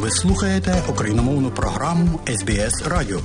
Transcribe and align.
Ви 0.00 0.10
слухаєте 0.10 0.82
україномовну 0.88 1.50
програму 1.50 2.20
СБС 2.28 2.82
Радіо. 2.86 3.20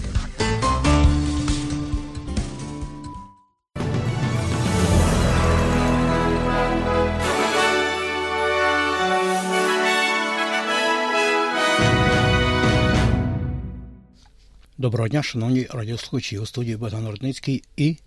Доброго 14.78 15.08
дня, 15.08 15.24
шановні 15.24 15.68
радіослухачі 15.70 16.40
у 16.40 16.46
студії 16.46 16.76
Богдан 16.78 17.08
Рудницький 17.08 17.64
і 17.78 17.98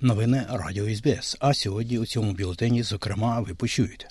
новини 0.00 0.46
Радіо 0.50 0.94
СБС. 0.94 1.36
А 1.40 1.54
сьогодні 1.54 1.98
у 1.98 2.06
цьому 2.06 2.32
бюлетені, 2.32 2.82
зокрема, 2.82 3.40
ви 3.40 3.54
почуєте. 3.54 4.08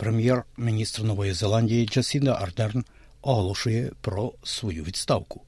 Прем'єр-міністр 0.00 1.02
Нової 1.02 1.32
Зеландії 1.32 1.86
Джасінда 1.86 2.32
Ардерн 2.32 2.84
оголошує 3.22 3.90
про 4.00 4.32
свою 4.42 4.84
відставку. 4.84 5.42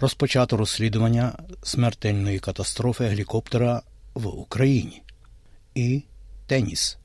Розпочато 0.00 0.56
розслідування 0.56 1.32
смертельної 1.62 2.38
катастрофи 2.38 3.04
гелікоптера 3.04 3.82
в 4.14 4.26
Україні. 4.26 5.02
І 5.74 6.02
теніс. 6.46 6.98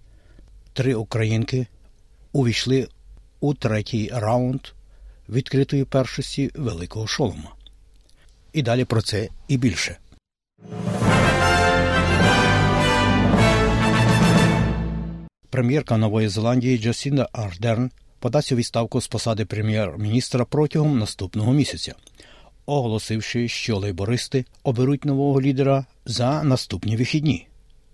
Три 0.74 0.96
українки 0.96 1.68
увійшли 2.32 2.88
у 3.40 3.54
третій 3.54 4.10
раунд 4.14 4.62
відкритої 5.30 5.86
першості 5.86 6.52
Великого 6.56 7.08
Шолома. 7.08 7.56
І 8.54 8.62
далі 8.62 8.86
про 8.86 9.02
це 9.02 9.30
і 9.48 9.58
більше. 9.58 9.98
Прем'єрка 15.52 15.98
Нової 15.98 16.28
Зеландії 16.28 16.78
Джасінда 16.78 17.28
Ардерн 17.34 17.92
подасть 18.20 18.52
у 18.52 18.56
відставку 18.56 19.02
з 19.02 19.08
посади 19.08 19.46
прем'єр-міністра 19.46 20.46
протягом 20.46 21.00
наступного 21.00 21.54
місяця, 21.54 21.94
оголосивши, 22.66 23.48
що 23.48 23.78
лейбористи 23.78 24.46
оберуть 24.64 25.06
нового 25.06 25.42
лідера 25.42 25.86
за 26.06 26.44
наступні 26.44 26.98
вихідні. 26.98 27.48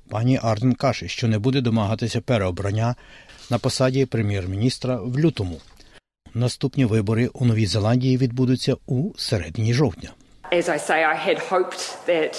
Пані 0.10 0.40
Арден 0.44 0.74
каже, 0.74 1.08
що 1.08 1.28
не 1.28 1.40
буде 1.40 1.62
домагатися 1.62 2.22
переобрання 2.22 2.96
на 3.50 3.58
посаді 3.58 4.06
прем'єр-міністра 4.06 4.96
в 4.96 5.20
лютому. 5.20 5.58
Наступні 6.34 6.86
вибори 6.86 7.28
у 7.28 7.46
Новій 7.46 7.66
Зеландії 7.66 8.18
відбудуться 8.18 8.76
у 8.86 9.12
середині 9.18 9.74
жовтня. 9.74 10.10
As 10.52 10.70
I 10.70 10.80
say, 10.90 11.04
I 11.04 11.28
had 11.28 11.40
hoped 11.50 11.82
that 12.08 12.34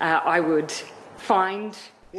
uh, 0.00 0.36
I 0.36 0.40
would 0.40 0.72
find 1.28 1.74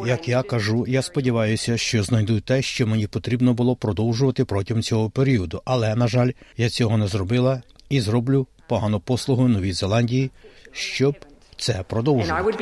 Як 0.06 0.28
я 0.28 0.44
кажу, 0.44 0.86
я 0.88 1.02
сподіваюся, 1.02 1.78
що 1.78 2.04
знайду 2.04 2.42
те, 2.42 2.62
що 2.62 2.88
мені 2.88 3.08
потрібно 3.08 3.54
було 3.54 3.76
продовжувати 3.76 4.46
протягом 4.46 4.84
цього 4.84 5.10
періоду. 5.10 5.62
Але, 5.66 5.96
на 5.96 6.08
жаль, 6.08 6.32
я 6.58 6.70
цього 6.70 6.98
не 6.98 7.08
зробила 7.08 7.62
і 7.90 8.02
зроблю 8.02 8.48
погану 8.68 9.00
послугу 9.00 9.48
Новій 9.48 9.74
Зеландії, 9.74 10.32
щоб 10.72 11.16
це 11.58 11.84
продовжувати. 11.88 12.54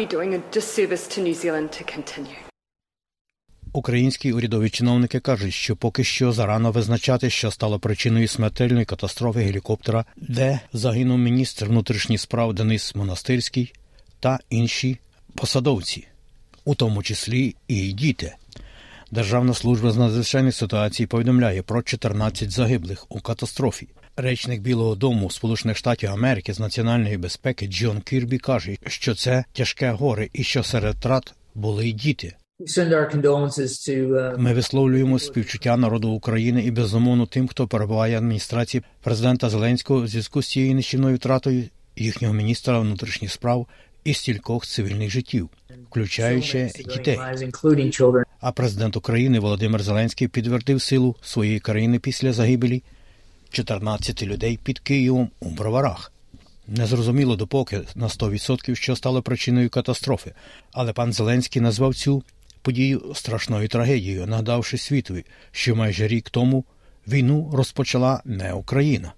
Українські 3.74 4.34
урядові 4.34 4.70
чиновники 4.70 5.20
кажуть, 5.20 5.54
що 5.54 5.76
поки 5.76 6.04
що 6.04 6.32
зарано 6.32 6.72
визначати, 6.72 7.30
що 7.30 7.52
стало 7.52 7.80
причиною 7.80 8.28
смертельної 8.28 8.86
катастрофи 8.86 9.40
гелікоптера, 9.40 10.06
де 10.18 10.60
загинув 10.74 11.18
міністр 11.18 11.66
внутрішніх 11.66 12.22
справ 12.22 12.54
Денис 12.54 12.96
Монастирський 12.96 13.74
та 14.20 14.40
інші 14.50 15.00
посадовці, 15.36 16.08
у 16.66 16.76
тому 16.76 17.04
числі 17.04 17.56
і 17.68 17.92
діти. 17.92 18.36
Державна 19.12 19.54
служба 19.54 19.92
з 19.92 19.98
надзвичайних 19.98 20.56
ситуацій 20.56 21.06
повідомляє 21.06 21.62
про 21.62 21.82
14 21.82 22.52
загиблих 22.52 23.06
у 23.10 23.20
катастрофі. 23.20 23.88
Речник 24.18 24.62
Білого 24.62 24.96
Дому 24.96 25.30
Сполучених 25.30 25.78
Штатів 25.78 26.12
Америки 26.12 26.54
з 26.54 26.60
національної 26.60 27.18
безпеки 27.18 27.68
Джон 27.68 28.02
Кірбі 28.02 28.38
каже, 28.38 28.78
що 28.88 29.16
це 29.16 29.44
тяжке 29.54 29.92
горе 29.92 30.30
і 30.34 30.44
що 30.44 30.64
серед 30.64 30.96
трат 30.96 31.34
були 31.56 31.88
й 31.88 31.94
діти. 31.94 32.36
Uh, 32.60 34.38
Ми 34.38 34.54
висловлюємо 34.54 35.20
співчуття 35.20 35.78
народу 35.78 36.10
України 36.10 36.64
і 36.64 36.72
безумовно 36.72 37.26
тим, 37.26 37.48
хто 37.48 37.68
перебуває 37.68 38.16
в 38.16 38.18
адміністрації 38.18 38.84
президента 39.04 39.50
Зеленського 39.50 40.02
в 40.02 40.08
зв'язку 40.08 40.42
з 40.42 40.50
цією 40.50 40.76
нищівною 40.76 41.16
втратою 41.16 41.64
їхнього 41.96 42.34
міністра 42.34 42.80
внутрішніх 42.80 43.32
справ 43.32 43.68
і 44.04 44.14
стількох 44.14 44.66
цивільних 44.66 45.10
життів, 45.10 45.50
включаючи 45.90 46.72
дітей. 46.86 47.20
А 48.40 48.52
президент 48.52 48.98
України 48.98 49.40
Володимир 49.40 49.84
Зеленський 49.84 50.28
підтвердив 50.28 50.82
силу 50.82 51.16
своєї 51.22 51.60
країни 51.60 52.00
після 52.00 52.34
загибелі 52.34 52.84
14 53.50 54.24
людей 54.24 54.60
під 54.64 54.80
Києвом 54.80 55.30
у 55.40 55.50
Броварах. 55.50 56.12
Незрозуміло 56.68 57.36
допоки 57.36 57.82
на 57.96 58.08
100% 58.08 58.76
що 58.76 58.96
стало 58.96 59.22
причиною 59.22 59.70
катастрофи, 59.70 60.34
але 60.72 60.94
пан 60.94 61.14
Зеленський 61.14 61.62
назвав 61.62 61.96
цю 61.96 62.24
подію 62.62 63.12
страшною 63.16 63.68
трагедією, 63.68 64.28
нагадавши 64.28 64.78
світові, 64.78 65.26
що 65.52 65.76
майже 65.76 66.08
рік 66.08 66.30
тому 66.30 66.66
війну 67.08 67.52
розпочала 67.54 68.22
не 68.26 68.54
Україна. 68.54 69.14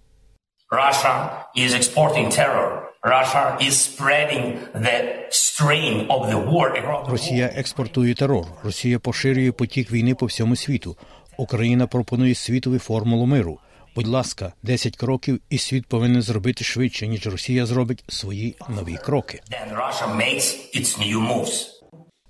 Russia 0.72 1.30
is 1.56 1.74
exporting 1.74 2.30
terror. 2.32 2.75
Russia 3.06 3.56
is 3.62 3.76
spreading 3.80 4.58
the 4.74 4.98
strain 5.30 6.08
of 6.10 6.32
the 6.32 6.52
war 6.52 7.10
Росія 7.10 7.52
експортує 7.56 8.14
терор, 8.14 8.46
Росія 8.64 9.00
поширює 9.00 9.52
потік 9.52 9.92
війни 9.92 10.16
по 10.16 10.26
всьому 10.26 10.56
світу. 10.56 10.98
Україна 11.38 11.88
пропонує 11.88 12.36
світові 12.36 12.78
формулу 12.78 13.26
миру. 13.26 13.60
Будь 13.96 14.08
ласка, 14.08 14.54
10 14.64 14.98
кроків, 14.98 15.42
і 15.50 15.58
світ 15.58 15.86
повинен 15.86 16.22
зробити 16.22 16.64
швидше, 16.64 17.08
ніж 17.08 17.28
Росія 17.28 17.66
зробить 17.66 18.04
свої 18.08 18.56
нові 18.70 18.96
кроки. 18.96 19.42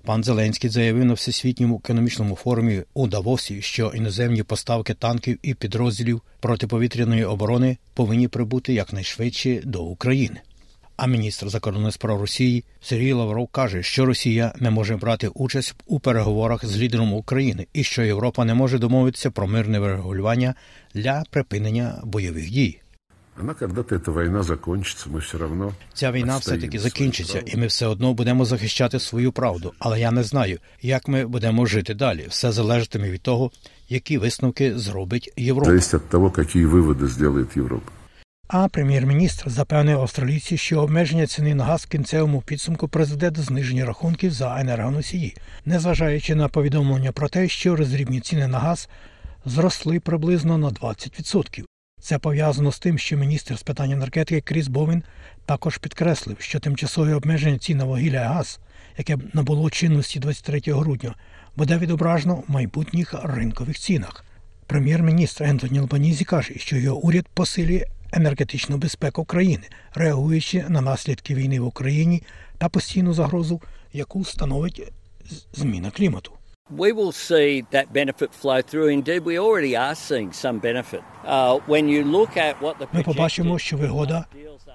Пан 0.05 0.23
Зеленський 0.23 0.69
заявив 0.69 1.05
на 1.05 1.13
всесвітньому 1.13 1.81
економічному 1.83 2.35
форумі 2.35 2.83
у 2.93 3.07
Давосі, 3.07 3.61
що 3.61 3.91
іноземні 3.95 4.43
поставки 4.43 4.93
танків 4.93 5.39
і 5.41 5.53
підрозділів 5.53 6.21
протиповітряної 6.39 7.25
оборони 7.25 7.77
повинні 7.93 8.27
прибути 8.27 8.73
якнайшвидше 8.73 9.61
до 9.63 9.83
України. 9.83 10.41
А 10.96 11.06
міністр 11.06 11.48
закордонних 11.48 11.94
справ 11.94 12.20
Росії 12.20 12.64
Сергій 12.80 13.12
Лавров 13.12 13.48
каже, 13.48 13.82
що 13.82 14.06
Росія 14.06 14.52
не 14.60 14.70
може 14.70 14.96
брати 14.96 15.28
участь 15.28 15.74
у 15.86 16.00
переговорах 16.00 16.64
з 16.64 16.78
лідером 16.78 17.12
України 17.12 17.66
і 17.72 17.84
що 17.84 18.02
Європа 18.02 18.44
не 18.44 18.54
може 18.54 18.78
домовитися 18.78 19.30
про 19.30 19.46
мирне 19.46 19.78
врегулювання 19.78 20.54
для 20.94 21.24
припинення 21.30 22.00
бойових 22.04 22.50
дій. 22.50 22.80
Она 23.40 23.54
когда-то 23.54 23.94
эта 23.94 24.10
война 24.12 24.42
закончится, 24.42 25.08
мы 25.08 25.20
все 25.20 25.38
равно. 25.38 25.72
Ця 25.94 26.12
війна 26.12 26.36
отстоим 26.36 26.58
все 26.58 26.66
таки 26.66 26.78
свою 26.78 26.90
закінчиться, 26.90 27.32
правду. 27.32 27.50
і 27.54 27.56
ми 27.56 27.66
все 27.66 27.86
одно 27.86 28.14
будемо 28.14 28.44
захищати 28.44 29.00
свою 29.00 29.32
правду. 29.32 29.72
Але 29.78 30.00
я 30.00 30.10
не 30.10 30.22
знаю, 30.22 30.58
як 30.82 31.08
ми 31.08 31.26
будемо 31.26 31.66
жити 31.66 31.94
далі. 31.94 32.26
Все 32.28 32.52
залежатиме 32.52 33.10
від 33.10 33.22
того, 33.22 33.50
які 33.88 34.18
висновки 34.18 34.78
зробить 34.78 35.32
Європа. 35.36 35.70
Зависит 35.70 35.94
от 35.94 36.08
того, 36.08 36.30
какие 36.30 36.66
выводы 36.66 37.08
сделает 37.08 37.56
Европа. 37.56 37.92
А 38.47 38.67
прем'єр-міністр 38.67 39.49
запевнив 39.49 40.01
австралійці, 40.01 40.57
що 40.57 40.81
обмеження 40.81 41.27
ціни 41.27 41.55
на 41.55 41.63
газ 41.63 41.83
в 41.83 41.87
кінцевому 41.87 42.41
підсумку 42.41 42.87
призведе 42.87 43.31
до 43.31 43.41
зниження 43.41 43.85
рахунків 43.85 44.31
за 44.31 44.59
енергоносії, 44.61 45.35
незважаючи 45.65 46.35
на 46.35 46.47
повідомлення 46.47 47.11
про 47.11 47.29
те, 47.29 47.47
що 47.47 47.75
розрібні 47.75 48.19
ціни 48.19 48.47
на 48.47 48.59
газ 48.59 48.89
зросли 49.45 49.99
приблизно 49.99 50.57
на 50.57 50.69
20%. 50.69 51.63
Це 52.01 52.19
пов'язано 52.19 52.71
з 52.71 52.79
тим, 52.79 52.97
що 52.97 53.17
міністр 53.17 53.57
з 53.57 53.63
питань 53.63 53.91
енергетики 53.91 54.41
Кріс 54.41 54.67
Бовін 54.67 55.03
також 55.45 55.77
підкреслив, 55.77 56.37
що 56.39 56.59
тимчасове 56.59 57.15
обмеження 57.15 57.57
цін 57.57 57.77
на 57.77 57.83
вугілля 57.83 58.21
і 58.21 58.27
газ, 58.27 58.59
яке 58.97 59.17
набуло 59.33 59.69
чинності 59.69 60.19
23 60.19 60.61
грудня, 60.73 61.15
буде 61.55 61.77
відображено 61.77 62.35
в 62.35 62.51
майбутніх 62.51 63.15
ринкових 63.23 63.79
цінах. 63.79 64.25
Прем'єр-міністр 64.67 65.43
Ентоні 65.43 65.79
Албанізі 65.79 66.25
каже, 66.25 66.53
що 66.57 66.77
його 66.77 66.97
уряд 66.97 67.27
посилює 67.33 67.85
енергетичну 68.15 68.77
безпеку 68.77 69.25
країни, 69.25 69.63
реагуючи 69.93 70.65
на 70.69 70.81
наслідки 70.81 71.35
війни 71.35 71.59
в 71.59 71.65
Україні 71.65 72.23
та 72.57 72.69
постійну 72.69 73.13
загрозу, 73.13 73.61
яку 73.93 74.25
становить 74.25 74.93
зміна 75.53 75.91
клімату. 75.91 76.31
We 76.77 76.93
will 76.93 77.13
see 77.29 77.63
that 77.75 77.87
benefit 77.93 78.31
flow 78.41 78.59
through. 78.69 78.89
Indeed, 78.99 79.23
we 79.23 79.37
already 79.37 79.73
are 79.75 79.95
seeing 80.07 80.31
some 80.43 80.57
benefit. 80.59 81.03
Uh, 81.23 81.59
when 81.67 81.87
you 81.87 82.01
look 82.03 82.31
at 82.37 82.53
what 82.61 82.79
the 82.79 82.87
Ми 82.93 83.03
побачимо, 83.03 83.59
що 83.59 83.77
вигода 83.77 84.25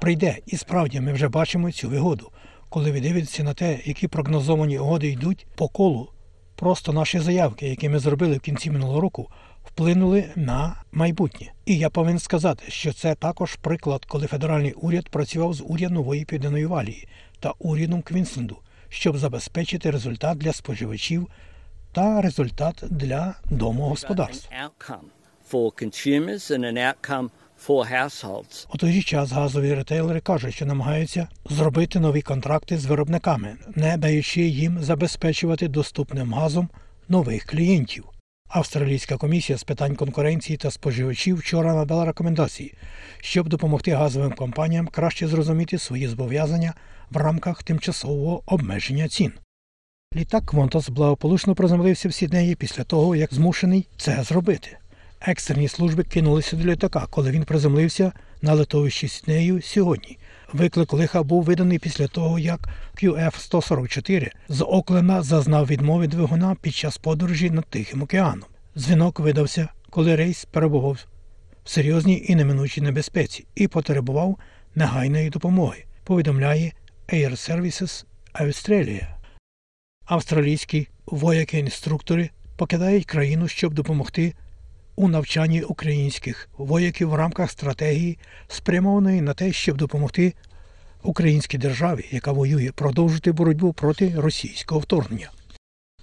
прийде, 0.01 0.39
і 0.47 0.57
справді 0.57 1.01
ми 1.01 1.13
вже 1.13 1.29
бачимо 1.29 1.73
цю 1.73 1.89
вигоду. 1.89 2.31
Коли 2.69 2.93
ви 2.93 3.01
дивитеся 3.01 3.43
на 3.43 3.55
те, 3.55 3.79
які 3.85 4.09
прогнозовані 4.09 4.79
угоди 4.79 5.09
йдуть 5.09 5.47
по 5.57 5.69
колу, 5.69 6.13
просто 6.57 6.93
наші 6.93 7.19
заявки, 7.19 7.69
які 7.69 7.89
ми 7.89 7.99
зробили 7.99 8.37
в 8.37 8.41
кінці 8.41 8.71
минулого 8.71 9.01
року, 9.01 9.31
вплинули 9.65 10.25
на 10.37 10.83
майбутнє. 10.93 11.53
І 11.67 11.79
я 11.79 11.91
повинен 11.91 12.19
сказати, 12.19 12.65
що 12.69 12.93
це 12.93 13.15
також 13.15 13.57
приклад, 13.57 14.05
коли 14.05 14.27
федеральний 14.27 14.73
уряд 14.73 15.09
працював 15.09 15.55
з 15.55 15.63
урядом 15.67 15.95
нової 15.95 16.25
південної 16.25 16.67
валії 16.67 17.09
та 17.41 17.53
урядом 17.59 18.03
Квінсленду, 18.03 18.57
щоб 18.89 19.19
забезпечити 19.19 19.91
результат 19.91 20.39
для 20.39 20.53
споживачів 20.53 21.29
та 21.93 22.21
результат 22.21 22.85
для 22.91 23.35
домогосподарств. 23.51 24.49
У 28.75 28.79
той 28.79 28.93
же 28.93 29.03
час 29.03 29.33
газові 29.33 29.75
ретейлери 29.75 30.21
кажуть, 30.21 30.55
що 30.55 30.67
намагаються 30.67 31.29
зробити 31.45 32.01
нові 32.01 32.23
контракти 32.23 32.79
з 32.79 32.87
виробниками, 32.87 33.57
не 33.75 33.97
даючи 33.97 34.43
їм 34.43 34.83
забезпечувати 34.83 35.69
доступним 35.69 36.35
газом 36.35 36.69
нових 37.09 37.45
клієнтів. 37.45 38.05
Австралійська 38.51 39.17
комісія 39.17 39.59
з 39.59 39.65
питань 39.65 39.97
конкуренції 39.97 40.57
та 40.57 40.71
споживачів 40.71 41.37
вчора 41.37 41.75
надала 41.75 42.05
рекомендації, 42.05 42.75
щоб 43.21 43.49
допомогти 43.49 43.91
газовим 43.91 44.33
компаніям 44.33 44.87
краще 44.87 45.29
зрозуміти 45.29 45.79
свої 45.79 46.09
зобов'язання 46.09 46.75
в 47.11 47.17
рамках 47.17 47.63
тимчасового 47.63 48.43
обмеження 48.47 49.09
цін. 49.09 49.33
Літак 50.17 50.47
Квонтас 50.47 50.89
благополучно 50.89 51.55
приземлився 51.55 52.09
в 52.09 52.15
Сіднеї 52.15 52.55
після 52.55 52.85
того, 52.85 53.17
як 53.17 53.35
змушений 53.35 53.87
це 53.97 54.23
зробити. 54.23 54.77
Екстрені 55.21 55.69
служби 55.69 56.05
кинулися 56.05 56.57
до 56.57 56.65
літака, 56.65 57.07
коли 57.11 57.31
він 57.31 57.45
приземлився 57.45 58.13
на 58.43 58.55
литовищі 58.55 59.09
Сіднею 59.09 59.63
сьогодні. 59.63 60.19
Виклик 60.53 60.93
лиха 60.93 61.23
був 61.23 61.43
виданий 61.43 61.79
після 61.79 62.07
того, 62.07 62.39
як 62.39 62.69
QF-144 63.03 64.31
з 64.49 64.65
Оклена 64.65 65.23
зазнав 65.23 65.67
відмови 65.67 66.07
двигуна 66.07 66.57
під 66.61 66.75
час 66.75 66.99
подорожі 66.99 67.51
над 67.51 67.67
Тихим 67.67 68.03
океаном. 68.03 68.49
Дзвінок 68.77 69.21
видався, 69.21 69.69
коли 69.91 70.17
рейс 70.17 70.45
перебував 70.45 70.99
в 71.65 71.71
серйозній 71.71 72.25
і 72.29 72.35
неминучій 72.35 72.81
небезпеці 72.81 73.45
і 73.55 73.69
потребував 73.69 74.39
негайної 74.75 75.31
допомоги, 75.31 75.85
повідомляє 76.05 76.73
Air 77.09 77.31
Services 77.31 78.05
Australia. 78.35 79.07
Австралійські 80.05 80.89
вояки-інструктори 81.07 82.31
покидають 82.57 83.07
країну, 83.07 83.49
щоб 83.49 83.75
допомогти 83.75 84.35
у 85.01 85.09
навчанні 85.09 85.63
українських 85.63 86.49
вояків 86.59 87.09
в 87.09 87.15
рамках 87.15 87.51
стратегії, 87.51 88.19
спрямованої 88.49 89.21
на 89.21 89.35
те, 89.35 89.53
щоб 89.53 89.77
допомогти 89.77 90.35
українській 91.03 91.59
державі, 91.59 92.05
яка 92.11 92.33
воює, 92.33 92.71
продовжити 92.75 93.33
боротьбу 93.33 93.73
проти 93.73 94.15
російського 94.17 94.81
вторгнення. 94.81 95.31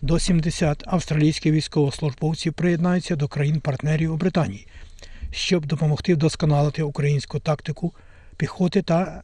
До 0.02 0.20
70 0.20 0.84
австралійських 0.88 1.54
військовослужбовців 1.54 2.54
приєднаються 2.54 3.16
до 3.16 3.28
країн-партнерів 3.28 4.14
у 4.14 4.18
Британії, 4.18 4.68
щоб 5.32 5.66
допомогти 5.66 6.14
вдосконалити 6.14 6.84
українську 6.84 7.40
тактику 7.40 7.94
піхоти 8.38 8.82
та 8.82 9.22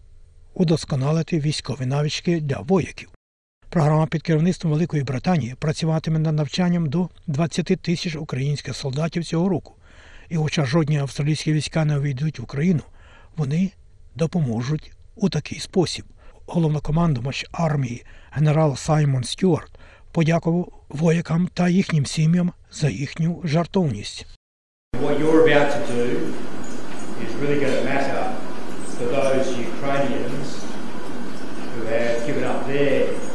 удосконалити 0.54 1.40
військові 1.40 1.86
навички 1.86 2.40
для 2.40 2.58
вояків. 2.58 3.10
Програма 3.74 4.06
під 4.06 4.22
керівництвом 4.22 4.74
Великої 4.74 5.04
Британії 5.04 5.56
працюватиме 5.60 6.20
над 6.20 6.36
навчанням 6.36 6.90
до 6.90 7.10
20 7.28 7.66
тисяч 7.66 8.16
українських 8.16 8.76
солдатів 8.76 9.26
цього 9.26 9.50
року. 9.50 9.74
І 10.30 10.36
хоча 10.36 10.66
жодні 10.66 10.98
австралійські 10.98 11.54
війська 11.54 11.86
не 11.86 11.98
увійдуть 11.98 12.40
в 12.40 12.44
Україну, 12.44 12.82
вони 13.38 13.72
допоможуть 14.16 14.92
у 15.16 15.30
такий 15.30 15.60
спосіб. 15.60 16.06
Головнокомандувач 16.46 17.46
армії 17.52 18.06
генерал 18.32 18.76
Саймон 18.76 19.24
Стюарт 19.24 19.72
подякував 20.12 20.72
воякам 20.90 21.50
та 21.54 21.70
їхнім 21.70 22.06
сім'ям 22.06 22.52
за 22.72 22.90
їхню 22.90 23.42
жартовність. 23.44 24.26
Ukrainians 29.74 30.50
who 31.74 31.82
have 31.94 32.18
given 32.26 32.44
up 32.54 32.62
their. 32.68 33.33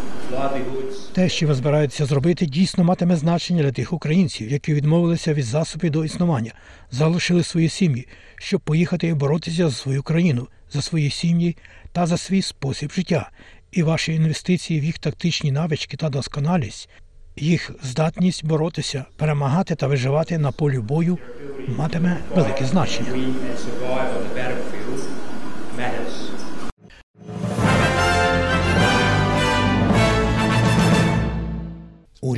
Те, 1.13 1.29
що 1.29 1.47
ви 1.47 1.55
збираєтеся 1.55 2.07
зробити, 2.07 2.47
дійсно 2.47 2.85
матиме 2.85 3.17
значення 3.17 3.63
для 3.63 3.73
тих 3.73 3.93
українців, 3.93 4.51
які 4.51 4.75
відмовилися 4.75 5.35
від 5.35 5.45
засобів 5.45 5.91
до 5.91 6.05
існування, 6.05 6.53
залишили 6.91 7.43
свої 7.43 7.69
сім'ї, 7.69 8.09
щоб 8.37 8.61
поїхати 8.61 9.07
і 9.07 9.15
боротися 9.15 9.69
за 9.69 9.77
свою 9.77 10.03
країну, 10.03 10.49
за 10.73 10.83
свої 10.83 11.11
сім'ї 11.11 11.57
та 11.93 12.07
за 12.07 12.17
свій 12.17 12.43
спосіб 12.43 12.93
життя. 12.93 13.31
І 13.73 13.83
ваші 13.83 14.15
інвестиції 14.15 14.81
в 14.81 14.85
їх 14.85 14.99
тактичні 14.99 15.53
навички 15.53 15.97
та 15.97 16.09
досконалість, 16.09 16.89
їх 17.37 17.71
здатність 17.83 18.45
боротися, 18.45 19.05
перемагати 19.17 19.75
та 19.75 19.87
виживати 19.87 20.39
на 20.39 20.53
полі 20.53 20.79
бою 20.79 21.19
матиме 21.77 22.17
велике 22.35 22.65
значення. 22.65 23.09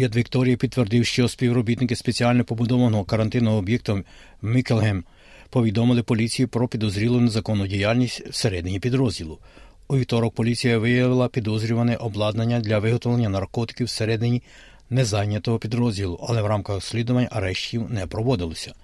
Уряд 0.01 0.17
Вікторії 0.17 0.57
підтвердив, 0.57 1.07
що 1.07 1.29
співробітники 1.29 1.97
спеціально 1.97 2.45
побудованого 2.45 3.05
карантинного 3.05 3.57
об'єкту 3.57 4.05
Мікелгем 4.43 5.05
повідомили 5.51 6.03
поліції 6.03 6.47
про 6.47 6.69
підозрілу 6.69 7.21
незаконну 7.21 7.67
діяльність 7.67 8.23
всередині 8.31 8.81
підрозділу. 8.81 9.39
У 9.89 9.97
вівторок 9.97 10.35
поліція 10.35 10.79
виявила 10.79 11.29
підозрюване 11.29 11.97
обладнання 11.97 12.61
для 12.61 12.79
виготовлення 12.79 13.29
наркотиків 13.29 13.87
всередині 13.87 14.43
незайнятого 14.91 15.59
підрозділу, 15.59 16.27
але 16.29 16.43
в 16.43 16.47
рамках 16.47 16.75
розслідувань 16.75 17.29
арештів 17.31 17.91
не 17.91 18.07
проводилося. 18.07 18.75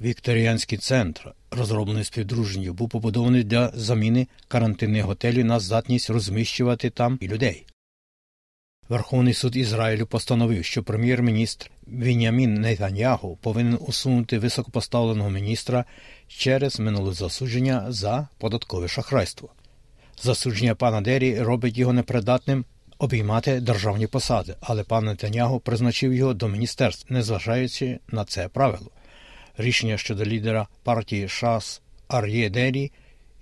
Вікторіанський 0.00 0.78
центр, 0.78 1.32
розроблений 1.50 2.04
співдружністю, 2.04 2.74
був 2.74 2.88
побудований 2.88 3.44
для 3.44 3.70
заміни 3.74 4.26
карантинних 4.48 5.04
готелів 5.04 5.44
на 5.44 5.60
здатність 5.60 6.10
розміщувати 6.10 6.90
там 6.90 7.18
і 7.20 7.28
людей. 7.28 7.64
Верховний 8.90 9.34
суд 9.34 9.56
Ізраїлю 9.56 10.06
постановив, 10.06 10.64
що 10.64 10.82
прем'єр-міністр 10.82 11.70
Вінямін 11.88 12.54
Нетаньягу 12.54 13.38
повинен 13.40 13.78
усунути 13.80 14.38
високопоставленого 14.38 15.30
міністра 15.30 15.84
через 16.28 16.80
минуле 16.80 17.12
засудження 17.12 17.86
за 17.88 18.28
податкове 18.38 18.88
шахрайство. 18.88 19.48
Засудження 20.22 20.74
пана 20.74 21.00
Дері 21.00 21.40
робить 21.40 21.78
його 21.78 21.92
непридатним 21.92 22.64
обіймати 22.98 23.60
державні 23.60 24.06
посади, 24.06 24.54
але 24.60 24.84
пан 24.84 25.04
Нетаньягу 25.04 25.60
призначив 25.60 26.14
його 26.14 26.34
до 26.34 26.48
міністерств, 26.48 27.12
незважаючи 27.12 27.98
на 28.08 28.24
це 28.24 28.48
правило. 28.48 28.90
Рішення 29.56 29.98
щодо 29.98 30.24
лідера 30.24 30.66
партії 30.82 31.28
ШАС 31.28 31.82
Ар'є 32.08 32.50
Дері 32.50 32.92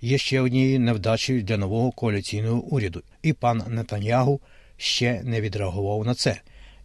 є 0.01 0.17
ще 0.17 0.41
однією 0.41 0.79
невдачею 0.79 1.43
для 1.43 1.57
нового 1.57 1.91
коаліційного 1.91 2.61
уряду, 2.61 3.03
і 3.21 3.33
пан 3.33 3.63
Нетаньягу 3.67 4.41
ще 4.79 5.21
не 5.23 5.41
відреагував 5.41 6.05
на 6.05 6.15
це. 6.15 6.41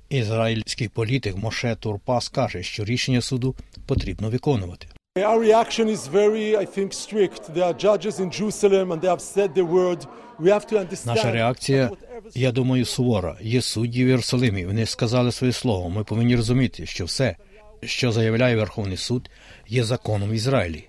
Ізраїльський 0.09 0.89
політик 0.89 1.37
Моше 1.37 1.77
Турпас 1.81 2.29
каже, 2.29 2.63
що 2.63 2.85
рішення 2.85 3.21
суду 3.21 3.55
потрібно 3.87 4.31
виконувати. 4.31 4.87
Our 5.17 5.39
reaction 5.39 5.87
is 5.87 6.09
very, 6.13 6.57
I 6.57 6.67
think, 6.79 6.93
strict. 6.93 7.43
There 7.55 7.67
are 7.71 7.79
judges 7.87 8.19
in 8.21 8.31
Jerusalem 8.41 8.93
and 8.93 9.01
they 9.01 9.11
have 9.15 9.21
said 9.35 9.55
the 9.55 9.65
word. 9.65 10.01
We 10.41 10.49
have 10.51 10.67
to 10.67 10.79
understand. 10.79 11.07
Наша 11.07 11.33
реакція, 11.33 11.91
я 12.35 12.53
думаю, 12.53 12.85
сувора. 12.85 13.37
Є 13.41 13.63
судді 13.63 14.05
в 14.05 14.09
Єрусалимі. 14.09 14.67
Вони 14.67 14.87
сказали 14.87 15.33
своє 15.33 15.53
слово. 15.53 15.91
Ми 15.91 16.05
повинні 16.05 16.37
розуміти, 16.37 16.87
що 16.87 17.05
все, 17.05 17.37
що 17.83 18.13
заявляє 18.13 18.57
Верховний 18.57 18.97
суд, 18.97 19.31
є 19.69 19.85
законом 19.85 20.31
в 20.31 20.33
Ізраїлі. 20.33 20.85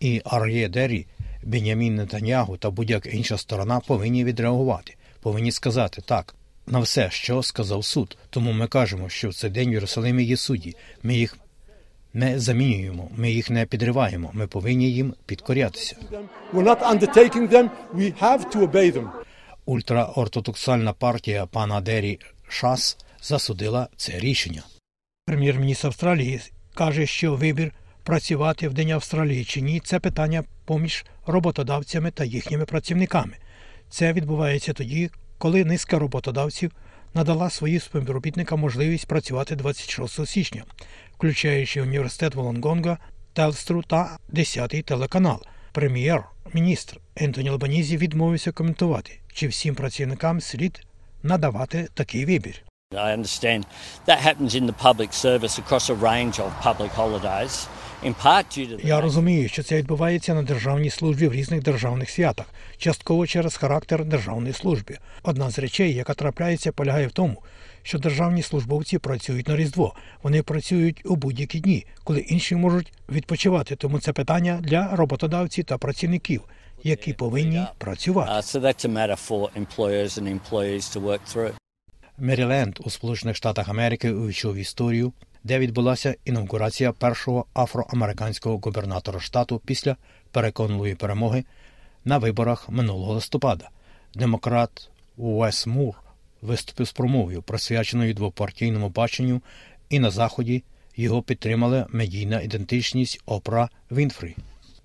І 0.00 0.22
Ар'є 0.24 0.68
Дері, 0.68 1.06
Бенямін 1.42 1.94
Нетаньягу 1.94 2.56
та 2.56 2.70
будь-яка 2.70 3.10
інша 3.10 3.38
сторона 3.38 3.80
повинні 3.80 4.24
відреагувати, 4.24 4.94
повинні 5.20 5.52
сказати 5.52 6.02
так 6.06 6.34
на 6.66 6.80
все, 6.80 7.10
що 7.10 7.42
сказав 7.42 7.84
суд. 7.84 8.16
Тому 8.30 8.52
ми 8.52 8.66
кажемо, 8.66 9.08
що 9.08 9.28
в 9.28 9.34
цей 9.34 9.50
день 9.50 9.70
в 9.70 9.72
Єрусалимі 9.72 10.24
є 10.24 10.36
судді. 10.36 10.76
Ми 11.02 11.14
їх 11.14 11.36
не 12.14 12.40
замінюємо, 12.40 13.10
ми 13.16 13.30
їх 13.30 13.50
не 13.50 13.66
підриваємо. 13.66 14.30
Ми 14.32 14.46
повинні 14.46 14.92
їм 14.92 15.14
підкорятися. 15.26 15.96
Ультраортодоксальна 19.64 20.92
партія 20.92 21.46
пана 21.46 21.80
Дері 21.80 22.20
Шас 22.48 22.98
засудила 23.22 23.88
це 23.96 24.18
рішення. 24.18 24.62
Прем'єр-міністр 25.26 25.86
Австралії 25.86 26.40
каже, 26.74 27.06
що 27.06 27.34
вибір 27.34 27.72
працювати 28.02 28.68
в 28.68 28.74
День 28.74 28.90
Австралії 28.90 29.44
чи 29.44 29.60
ні 29.60 29.80
це 29.80 30.00
питання 30.00 30.44
поміж 30.64 31.04
роботодавцями 31.26 32.10
та 32.10 32.24
їхніми 32.24 32.64
працівниками. 32.64 33.32
Це 33.90 34.12
відбувається 34.12 34.72
тоді, 34.72 35.10
коли 35.42 35.64
низка 35.64 35.98
роботодавців 35.98 36.72
надала 37.14 37.50
своїм 37.50 37.80
співробітникам 37.80 38.60
можливість 38.60 39.06
працювати 39.06 39.56
26 39.56 40.26
січня, 40.26 40.64
включаючи 41.14 41.82
університет 41.82 42.34
Волонгонга, 42.34 42.98
Телстру 43.32 43.82
та 43.82 44.16
10-й 44.32 44.82
телеканал. 44.82 45.42
Прем'єр-міністр 45.72 47.00
Ентоні 47.16 47.48
Албанізі 47.48 47.96
відмовився 47.96 48.52
коментувати, 48.52 49.20
чи 49.32 49.48
всім 49.48 49.74
працівникам 49.74 50.40
слід 50.40 50.86
надавати 51.22 51.88
такий 51.94 52.24
вибір. 52.24 52.62
I 52.92 53.16
understand 53.20 53.64
that 54.06 54.18
happens 54.26 54.54
in 54.54 54.66
the 54.66 54.76
public 54.88 55.12
service 55.26 55.58
across 55.58 55.90
a 55.90 55.94
range 55.94 56.38
of 56.44 56.50
public 56.68 56.90
holidays, 56.90 57.66
Я 58.84 59.00
розумію, 59.00 59.48
що 59.48 59.62
це 59.62 59.76
відбувається 59.76 60.34
на 60.34 60.42
державній 60.42 60.90
службі 60.90 61.28
в 61.28 61.32
різних 61.32 61.62
державних 61.62 62.10
святах, 62.10 62.46
частково 62.76 63.26
через 63.26 63.56
характер 63.56 64.04
державної 64.04 64.52
служби. 64.52 64.98
Одна 65.22 65.50
з 65.50 65.58
речей, 65.58 65.94
яка 65.94 66.14
трапляється, 66.14 66.72
полягає 66.72 67.06
в 67.06 67.12
тому, 67.12 67.42
що 67.82 67.98
державні 67.98 68.42
службовці 68.42 68.98
працюють 68.98 69.48
на 69.48 69.56
Різдво. 69.56 69.94
Вони 70.22 70.42
працюють 70.42 71.02
у 71.04 71.16
будь-які 71.16 71.60
дні, 71.60 71.86
коли 72.04 72.20
інші 72.20 72.56
можуть 72.56 72.92
відпочивати. 73.08 73.76
Тому 73.76 73.98
це 73.98 74.12
питання 74.12 74.58
для 74.62 74.96
роботодавців 74.96 75.64
та 75.64 75.78
працівників, 75.78 76.42
які 76.82 77.12
повинні 77.12 77.62
працювати. 77.78 78.30
Uh. 81.34 81.52
Меріленд 82.18 82.78
у 82.84 82.90
Сполучених 82.90 83.36
Штатах 83.36 83.68
Америки 83.68 84.12
увійшов 84.12 84.54
в 84.54 84.56
історію, 84.56 85.12
де 85.44 85.58
відбулася 85.58 86.14
інаугурація 86.24 86.92
першого 86.92 87.46
афроамериканського 87.54 88.58
губернатора 88.58 89.20
штату 89.20 89.60
після 89.64 89.96
переконливої 90.30 90.94
перемоги 90.94 91.44
на 92.04 92.18
виборах 92.18 92.68
минулого 92.68 93.12
листопада. 93.12 93.68
Демократ 94.14 94.90
Уес 95.16 95.66
Мур 95.66 95.94
виступив 96.42 96.86
з 96.86 96.92
промовою, 96.92 97.42
присвяченою 97.42 98.14
двопартійному 98.14 98.88
баченню, 98.88 99.42
і 99.90 99.98
на 99.98 100.10
заході 100.10 100.62
його 100.96 101.22
підтримала 101.22 101.86
медійна 101.90 102.40
ідентичність 102.40 103.22
Опра 103.26 103.68
Вінфрі. 103.90 104.36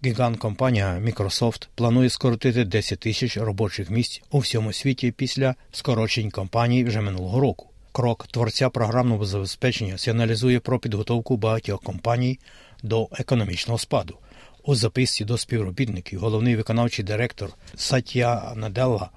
Гігант 0.05 0.37
компанія 0.37 1.01
Microsoft 1.05 1.67
планує 1.75 2.09
скоротити 2.09 2.65
10 2.65 2.99
тисяч 2.99 3.37
робочих 3.37 3.89
місць 3.89 4.21
у 4.31 4.39
всьому 4.39 4.73
світі 4.73 5.11
після 5.11 5.55
скорочень 5.71 6.31
компаній 6.31 6.83
вже 6.83 7.01
минулого 7.01 7.39
року. 7.39 7.69
Крок 7.97 8.27
творця 8.27 8.69
програмного 8.69 9.25
забезпечення 9.25 9.97
сигналізує 9.97 10.59
про 10.59 10.79
підготовку 10.79 11.37
багатьох 11.37 11.83
компаній 11.83 12.39
до 12.83 13.09
економічного 13.11 13.77
спаду. 13.77 14.17
У 14.63 14.75
записці 14.75 15.25
до 15.25 15.37
співробітників 15.37 16.19
головний 16.19 16.55
виконавчий 16.55 17.05
директор 17.05 17.49
Сатя 17.75 18.53
Наделла 18.55 19.09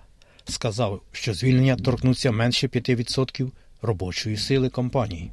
сказав, 0.45 1.01
що 1.13 1.35
звільнення 1.35 1.77
торкнуться 1.77 2.33
менше 2.33 2.67
5% 2.67 3.51
робочої 3.83 4.37
сили 4.37 4.69
компанії. 4.69 5.31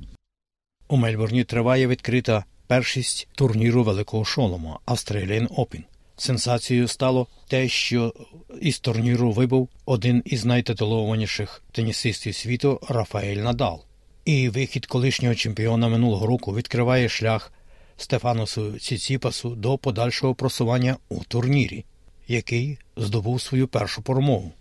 У 0.87 0.97
Мельбурні 0.97 1.43
триває 1.43 1.87
відкрита 1.87 2.45
першість 2.67 3.27
турніру 3.35 3.83
Великого 3.83 4.25
Шолома 4.25 4.79
Australian 4.87 5.47
Open. 5.47 5.83
Сенсацією 6.17 6.87
стало 6.87 7.27
те, 7.47 7.67
що 7.67 8.13
із 8.61 8.79
турніру 8.79 9.31
вибув 9.31 9.69
один 9.85 10.23
із 10.25 10.45
найтитулованіших 10.45 11.63
тенісистів 11.71 12.35
світу 12.35 12.79
Рафаель 12.89 13.37
Надал. 13.37 13.83
І 14.25 14.49
вихід 14.49 14.85
колишнього 14.85 15.35
чемпіона 15.35 15.87
минулого 15.87 16.27
року 16.27 16.55
відкриває 16.55 17.09
шлях 17.09 17.53
Стефаносу 17.97 18.79
Ціціпасу 18.79 19.49
до 19.49 19.77
подальшого 19.77 20.35
просування 20.35 20.97
у 21.09 21.23
турнірі, 21.23 21.85
який 22.27 22.79
здобув 22.97 23.41
свою 23.41 23.67
першу 23.67 24.01
перемогу. 24.01 24.51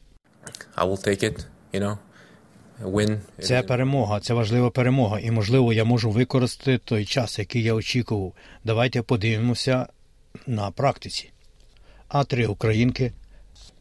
I 0.76 0.88
will 0.88 1.08
take 1.08 1.24
it, 1.24 1.46
you 1.72 1.80
know, 1.82 1.98
win. 2.82 3.20
Це 3.42 3.62
перемога, 3.62 4.20
це 4.20 4.34
важлива 4.34 4.70
перемога, 4.70 5.20
і 5.20 5.30
можливо 5.30 5.72
я 5.72 5.84
можу 5.84 6.10
використати 6.10 6.78
той 6.78 7.04
час, 7.04 7.38
який 7.38 7.62
я 7.62 7.74
очікував. 7.74 8.32
Давайте 8.64 9.02
подивимося 9.02 9.86
на 10.46 10.70
практиці. 10.70 11.30
А 12.18 12.24
три 12.24 12.46
українки 12.46 13.12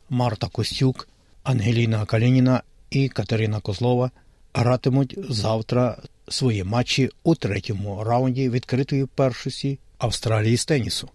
Марта 0.09 0.47
Костюк, 0.47 1.07
Ангеліна 1.43 2.05
Калініна 2.05 2.61
і 2.89 3.09
Катерина 3.09 3.59
Козлова 3.59 4.11
гратимуть 4.53 5.17
завтра 5.29 5.97
свої 6.27 6.63
матчі 6.63 7.09
у 7.23 7.35
третьому 7.35 8.03
раунді 8.03 8.49
відкритої 8.49 9.05
першості 9.05 9.79
Австралії 9.97 10.57
з 10.57 10.65
тенісу. 10.65 11.09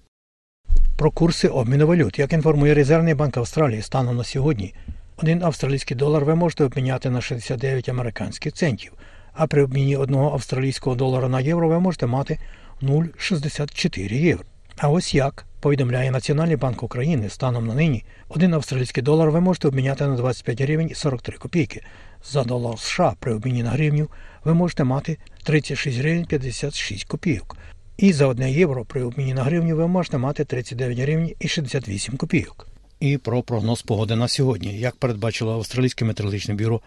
Про 0.96 1.10
курси 1.10 1.48
обміну 1.48 1.86
валют, 1.86 2.18
як 2.18 2.32
інформує 2.32 2.74
Резервний 2.74 3.14
банк 3.14 3.36
Австралії 3.36 3.82
станом 3.82 4.16
на 4.16 4.24
сьогодні, 4.24 4.74
один 5.16 5.42
австралійський 5.42 5.96
долар 5.96 6.24
ви 6.24 6.34
можете 6.34 6.64
обміняти 6.64 7.10
на 7.10 7.20
69 7.20 7.88
американських 7.88 8.52
центів, 8.52 8.92
а 9.32 9.46
при 9.46 9.64
обміні 9.64 9.96
одного 9.96 10.32
австралійського 10.32 10.96
долара 10.96 11.28
на 11.28 11.40
євро 11.40 11.68
ви 11.68 11.80
можете 11.80 12.06
мати 12.06 12.38
0,64 12.82 14.12
євро. 14.12 14.44
А 14.82 14.88
ось 14.88 15.14
як 15.14 15.46
повідомляє 15.60 16.10
Національний 16.10 16.56
банк 16.56 16.82
України 16.82 17.28
станом 17.28 17.66
на 17.66 17.75
нині, 17.75 18.04
один 18.28 18.54
австралійський 18.54 19.02
долар 19.02 19.30
ви 19.30 19.40
можете 19.40 19.68
обміняти 19.68 20.06
на 20.06 20.16
25 20.16 20.60
гривень 20.60 20.88
і 20.90 20.94
43 20.94 21.38
копійки. 21.38 21.82
За 22.25 22.44
долар 22.44 22.78
США 22.78 23.14
при 23.20 23.34
обміні 23.34 23.62
на 23.62 23.70
гривню 23.70 24.08
ви 24.44 24.54
можете 24.54 24.84
мати 24.84 25.18
36 25.44 25.99
гривень 25.99 26.25
56 26.25 27.04
копійок. 27.04 27.56
І 27.96 28.12
за 28.12 28.26
1 28.26 28.49
євро 28.49 28.84
при 28.84 29.02
обміні 29.02 29.34
на 29.34 29.42
гривню 29.42 29.76
ви 29.76 29.88
можете 29.88 30.18
мати 30.18 30.44
39 30.44 30.99
гривень 30.99 31.34
і 31.40 31.49
68 31.49 32.16
копійок. 32.16 32.66
І 33.00 33.18
про 33.18 33.42
прогноз 33.42 33.82
погоди 33.82 34.16
на 34.16 34.28
сьогодні. 34.28 34.78
Як 34.78 34.96
передбачило 34.96 35.54
Австралійське 35.54 36.04
метеорологічне 36.04 36.54
бюро, 36.54 36.80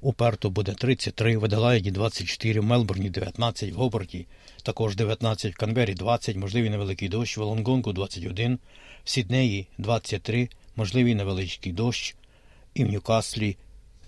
у 0.00 0.12
Перту 0.12 0.50
буде 0.50 0.72
33, 0.72 1.36
в 1.36 1.44
Аделаїді 1.44 1.90
24, 1.90 2.60
в 2.60 2.64
Мелбурні 2.64 3.10
19, 3.10 3.72
в 3.72 3.76
Гоборті 3.76 4.26
також 4.62 4.96
19, 4.96 5.54
в 5.54 5.56
Канбері 5.56 5.94
20, 5.94 6.36
можливий 6.36 6.70
невеликий 6.70 7.08
дощ, 7.08 7.36
в 7.36 7.42
Лонгонгу 7.42 7.92
21, 7.92 8.58
в 9.04 9.10
Сіднеї 9.10 9.66
23, 9.78 10.48
можливий 10.76 11.14
невеличкий 11.14 11.72
дощ, 11.72 12.14
і 12.74 12.84
в 12.84 12.90
Ньюкаслі 12.90 13.56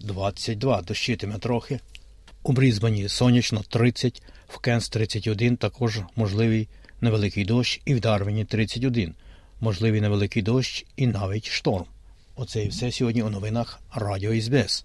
22, 0.01 0.83
дощитиме 0.83 1.39
трохи. 1.39 1.81
У 2.43 2.53
Брізбані 2.53 3.09
сонячно 3.09 3.63
30, 3.69 4.23
в 4.49 4.59
Кенс 4.59 4.89
31, 4.89 5.57
також 5.57 6.01
можливий 6.17 6.69
невеликий 7.01 7.45
дощ, 7.45 7.81
і 7.85 7.95
в 7.95 8.01
Дарвіні 8.01 8.45
31, 8.45 9.15
можливий 9.61 10.01
невеликий 10.01 10.43
дощ 10.43 10.87
і 10.97 11.07
навіть 11.07 11.49
шторм. 11.49 11.85
Оце 12.37 12.65
і 12.65 12.69
все 12.69 12.93
сьогодні 12.93 13.23
у 13.23 13.31
новинах 13.31 13.81
Радіо 13.95 14.41
СБС. 14.41 14.85